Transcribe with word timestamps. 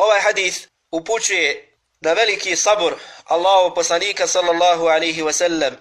Ovaj 0.00 0.20
hadis 0.20 0.68
upućuje 0.90 1.78
na 2.00 2.12
veliki 2.12 2.56
sabor 2.56 2.94
Allahu 3.24 3.74
poslanika 3.74 4.26
sallallahu 4.26 4.86
alaihi 4.86 5.22
wa 5.22 5.32
sallam 5.32 5.76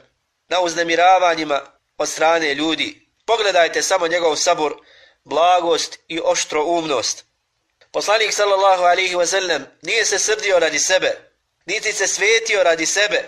na 0.48 0.60
uznemiravanjima 0.60 1.62
od 1.98 2.10
strane 2.10 2.54
ljudi. 2.54 3.08
Pogledajte 3.26 3.82
samo 3.82 4.08
njegov 4.08 4.36
sabor, 4.36 4.76
blagost 5.24 6.00
i 6.08 6.20
oštro 6.24 6.64
umnost. 6.64 7.26
Poslanik 7.92 8.34
sallallahu 8.34 8.84
alaihi 8.84 9.16
wa 9.16 9.26
sallam 9.26 9.66
nije 9.82 10.06
se 10.06 10.20
srdio 10.20 10.60
radi 10.60 10.80
sebe, 10.80 11.12
niti 11.66 11.94
se 11.94 12.08
svetio 12.08 12.64
radi 12.64 12.86
sebe, 12.86 13.24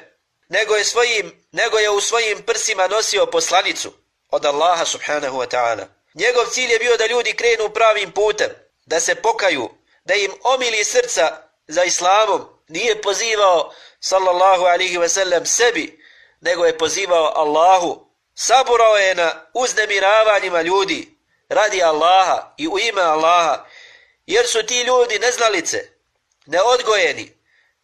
nego 0.50 0.76
je, 0.76 0.84
svojim, 0.84 1.46
nego 1.52 1.78
je 1.78 1.89
u 1.89 2.02
svojim 2.02 2.44
prsima 2.44 2.88
nosio 2.88 3.26
poslanicu 3.26 3.94
od 4.30 4.46
Allaha 4.46 4.86
subhanahu 4.86 5.38
wa 5.38 5.48
ta'ala. 5.48 5.86
Njegov 6.14 6.46
cilj 6.46 6.71
je 6.71 6.80
bio 6.80 6.98
da 6.98 7.08
ljudi 7.08 7.34
krenu 7.34 7.70
pravim 7.73 8.12
putem, 8.12 8.50
da 8.86 9.00
se 9.00 9.16
pokaju, 9.16 9.80
da 10.04 10.13
im 10.15 10.31
omili 10.43 10.86
srca 10.86 11.37
za 11.68 11.83
islamom. 11.83 12.46
Nije 12.68 13.01
pozivao 13.01 13.73
sallallahu 14.00 14.65
alihi 14.65 14.97
wa 14.97 15.09
sallam 15.09 15.46
sebi, 15.46 16.04
nego 16.42 16.65
je 16.65 16.78
pozivao 16.78 17.33
Allahu. 17.36 18.07
Saburao 18.36 18.97
je 18.97 19.15
na 19.15 19.45
uznemiravanjima 19.54 20.61
ljudi 20.61 21.18
radi 21.50 21.83
Allaha 21.83 22.54
i 22.57 22.68
u 22.68 22.79
ime 22.79 23.01
Allaha, 23.01 23.65
jer 24.25 24.47
su 24.47 24.64
ti 24.64 24.82
ljudi 24.82 25.19
neznalice, 25.19 25.89
neodgojeni, 26.45 27.37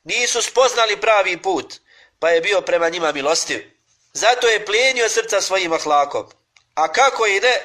nisu 0.04 0.42
spoznali 0.42 1.02
pravi 1.02 1.42
put, 1.42 1.74
pa 2.20 2.30
je 2.30 2.42
bio 2.42 2.62
prema 2.62 2.90
njima 2.90 3.12
milostiv. 3.12 3.72
Zato 4.14 4.48
je 4.48 4.66
plijenio 4.66 5.10
srca 5.10 5.42
svojim 5.42 5.74
ahlakom. 5.74 6.32
A 6.76 6.92
kako 6.92 7.28
i 7.28 7.40
ne, 7.40 7.62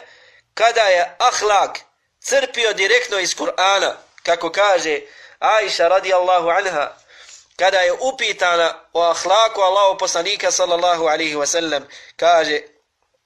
kada 0.55 0.81
je 0.81 1.17
ahlak 1.19 1.79
crpio 2.21 2.73
direktno 2.73 3.19
iz 3.19 3.37
Kur'ana, 3.37 3.93
kako 4.23 4.51
kaže 4.51 5.01
Aisha 5.39 5.89
radijallahu 5.89 6.49
anha, 6.49 6.97
kada 7.57 7.81
je 7.81 7.93
upitana 7.93 8.75
o 8.93 9.03
ahlaku 9.03 9.61
Allahu 9.61 9.99
poslanika 9.99 10.51
sallallahu 10.51 11.07
alaihi 11.07 11.35
wa 11.35 11.47
sallam, 11.47 11.89
kaže, 12.17 12.63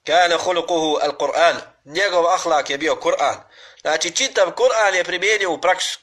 kana 0.07 0.37
hulukuhu 0.37 0.99
al-Qur'an, 1.03 1.61
njegov 1.85 2.27
ahlak 2.27 2.71
je 2.71 2.79
bio 2.79 2.97
Kur'an. 2.97 3.37
Znači, 3.81 4.11
čitav 4.11 4.51
Kur'an 4.51 4.95
je 4.95 5.05
primijenio 5.05 5.53
u 5.53 5.61
praksu. 5.61 5.99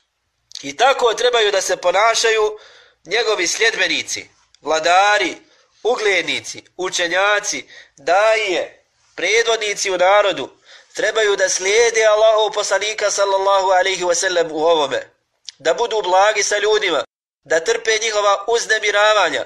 I 0.62 0.78
tako 0.78 1.14
trebaju 1.14 1.52
da 1.52 1.62
se 1.62 1.78
ponašaju 1.78 2.58
njegovi 3.06 3.48
sljedbenici, 3.48 4.30
vladari, 4.62 5.38
uglednici, 5.84 6.64
učenjaci, 6.78 7.70
daje, 7.98 8.86
predvodnici 9.16 9.92
u 9.92 9.98
narodu, 9.98 10.50
trebaju 10.94 11.36
da 11.36 11.49
slijede 11.49 12.05
Allahu 12.05 12.53
poslanika 12.53 13.11
sallallahu 13.11 13.69
alaihi 13.69 14.03
wasallam 14.03 14.52
u 14.52 14.66
ovome, 14.66 15.09
da 15.59 15.73
budu 15.73 16.02
blagi 16.02 16.44
sa 16.44 16.58
ljudima, 16.58 17.03
da 17.44 17.59
trpe 17.59 17.97
njihova 18.02 18.45
uznemiravanja 18.47 19.45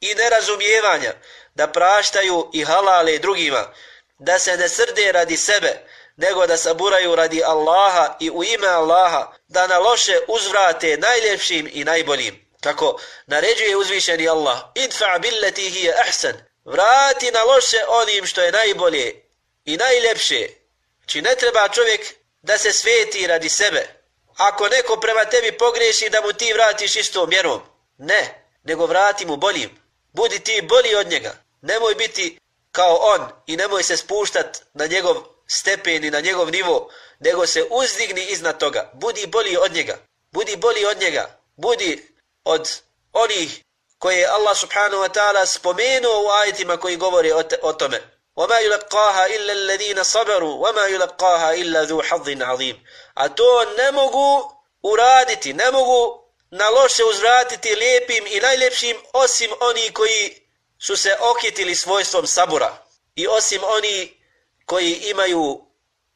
i 0.00 0.14
nerazumijevanja, 0.14 1.12
da 1.54 1.66
praštaju 1.66 2.50
i 2.52 2.64
halale 2.64 3.18
drugima, 3.18 3.74
da 4.18 4.38
se 4.38 4.56
ne 4.56 4.68
srde 4.68 5.12
radi 5.12 5.36
sebe, 5.36 5.72
nego 6.16 6.46
da 6.46 6.56
saburaju 6.56 7.14
radi 7.14 7.44
Allaha 7.44 8.16
i 8.20 8.30
u 8.30 8.44
ime 8.44 8.68
Allaha, 8.68 9.32
da 9.48 9.66
na 9.66 9.78
loše 9.78 10.18
uzvrate 10.28 10.96
najljepšim 10.96 11.70
i 11.72 11.84
najboljim. 11.84 12.44
Kako 12.60 13.00
naređuje 13.26 13.76
uzvišeni 13.76 14.28
Allah, 14.28 14.58
idfa 14.74 15.18
billeti 15.18 15.70
hije 15.70 15.94
ahsan, 16.08 16.34
vrati 16.64 17.30
na 17.30 17.42
loše 17.42 17.84
onim 17.88 18.26
što 18.26 18.42
je 18.42 18.52
najbolje 18.52 19.22
i 19.64 19.76
najljepše. 19.76 20.63
Či 21.06 21.22
ne 21.22 21.34
treba 21.34 21.68
čovjek 21.68 22.14
da 22.42 22.58
se 22.58 22.72
sveti 22.72 23.26
radi 23.26 23.48
sebe. 23.48 24.04
Ako 24.36 24.68
neko 24.68 24.96
prema 24.96 25.24
tebi 25.24 25.58
pogreši 25.58 26.08
da 26.10 26.20
mu 26.20 26.32
ti 26.32 26.52
vratiš 26.52 26.96
istom 26.96 27.28
mjerom, 27.28 27.60
ne, 27.98 28.46
nego 28.64 28.86
vrati 28.86 29.26
mu 29.26 29.36
boljim. 29.36 29.70
Budi 30.12 30.40
ti 30.40 30.62
bolji 30.62 30.94
od 30.94 31.06
njega. 31.06 31.34
Nemoj 31.62 31.94
biti 31.94 32.38
kao 32.72 32.96
on 32.96 33.28
i 33.46 33.56
nemoj 33.56 33.82
se 33.82 33.96
spuštat 33.96 34.62
na 34.74 34.86
njegov 34.86 35.16
stepen 35.46 36.04
i 36.04 36.10
na 36.10 36.20
njegov 36.20 36.50
nivo, 36.50 36.90
nego 37.20 37.46
se 37.46 37.66
uzdigni 37.70 38.24
iznad 38.24 38.58
toga. 38.58 38.90
Budi 38.94 39.26
bolji 39.26 39.56
od 39.56 39.72
njega. 39.72 39.98
Budi 40.32 40.56
bolji 40.56 40.86
od 40.86 41.00
njega. 41.00 41.40
Budi 41.56 42.08
od 42.44 42.70
onih 43.12 43.64
koje 43.98 44.16
je 44.18 44.26
Allah 44.26 44.56
subhanahu 44.56 45.02
wa 45.02 45.08
ta'ala 45.08 45.46
spomenuo 45.46 46.24
u 46.24 46.30
ajitima 46.30 46.76
koji 46.76 46.96
govori 46.96 47.32
o, 47.32 47.42
te, 47.42 47.58
o 47.62 47.72
tome. 47.72 48.00
وَمَا 48.35 48.59
يُلَقَّاهَا 48.59 49.25
إِلَّا 49.25 49.53
الَّذِينَ 49.53 50.03
صَبَرُوا 50.03 50.67
وَمَا 50.67 50.85
يُلَقَّاهَا 50.85 51.53
إِلَّا 51.53 51.83
ذُو 51.83 52.01
حَظٍ 52.01 52.27
عَظِيمٍ 52.41 52.75
A 53.15 53.29
to 53.29 53.65
ne 53.77 53.91
mogu 53.91 54.51
uraditi, 54.83 55.53
ne 55.53 55.71
mogu 55.71 56.29
na 56.51 56.69
loše 56.69 57.03
uzvratiti 57.03 57.75
lijepim 57.75 58.27
i 58.27 58.39
najljepšim 58.39 58.97
osim 59.13 59.51
oni 59.59 59.91
koji 59.93 60.47
su 60.79 60.95
se 60.95 61.15
okitili 61.19 61.75
svojstvom 61.75 62.27
sabura 62.27 62.77
i 63.15 63.27
osim 63.27 63.61
oni 63.63 64.21
koji 64.65 64.93
imaju 64.93 65.65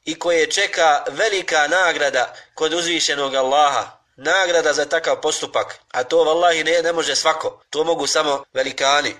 i 0.05 0.19
koje 0.19 0.51
čeka 0.51 1.03
velika 1.07 1.67
nagrada 1.67 2.35
kod 2.53 2.73
uzvišenog 2.73 3.35
Allaha 3.35 4.03
nagrada 4.15 4.73
za 4.73 4.85
takav 4.85 5.21
postupak, 5.21 5.79
a 5.91 6.03
to 6.03 6.23
vallahi 6.23 6.63
ne, 6.63 6.81
ne 6.81 6.93
može 6.93 7.15
svako, 7.15 7.63
to 7.69 7.83
mogu 7.83 8.07
samo 8.07 8.43
velikani. 8.53 9.15